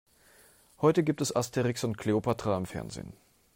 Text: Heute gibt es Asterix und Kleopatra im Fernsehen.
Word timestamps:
Heute 0.81 1.03
gibt 1.03 1.21
es 1.21 1.35
Asterix 1.35 1.83
und 1.83 1.95
Kleopatra 1.95 2.57
im 2.57 2.65
Fernsehen. 2.65 3.13